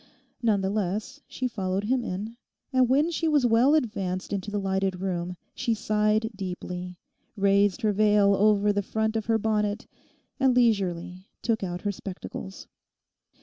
None 0.41 0.61
the 0.61 0.71
less 0.71 1.21
she 1.27 1.47
followed 1.47 1.83
him 1.83 2.03
in, 2.03 2.35
and 2.73 2.89
when 2.89 3.11
she 3.11 3.27
was 3.27 3.45
well 3.45 3.75
advanced 3.75 4.33
into 4.33 4.49
the 4.49 4.57
lighted 4.59 4.99
room, 4.99 5.37
she 5.53 5.75
sighed 5.75 6.31
deeply, 6.35 6.97
raised 7.37 7.83
her 7.83 7.93
veil 7.93 8.33
over 8.33 8.73
the 8.73 8.81
front 8.81 9.15
of 9.15 9.27
her 9.27 9.37
bonnet, 9.37 9.85
and 10.39 10.55
leisurely 10.55 11.27
took 11.43 11.61
out 11.63 11.81
her 11.81 11.91
spectacles. 11.91 12.65